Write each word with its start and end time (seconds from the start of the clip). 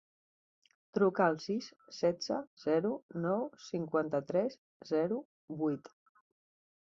Truca 0.97 1.25
al 1.31 1.35
sis, 1.43 1.65
setze, 1.97 2.39
zero, 2.63 2.93
nou, 3.27 3.45
cinquanta-tres, 3.65 4.57
zero, 4.93 5.19
vuit. 5.63 5.93